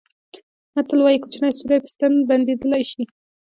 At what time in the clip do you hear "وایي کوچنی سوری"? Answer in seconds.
1.01-1.77